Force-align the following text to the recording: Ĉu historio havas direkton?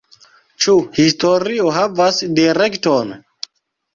Ĉu 0.63 0.73
historio 0.99 1.67
havas 1.77 2.17
direkton? 2.39 3.13